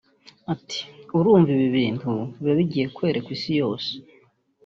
Ati” 0.53 0.79
Urumva 1.17 1.51
ni 1.57 1.65
ibintu 1.69 2.11
biba 2.33 2.53
bigiye 2.59 2.85
kwerekwa 2.95 3.31
isiyose 3.37 3.91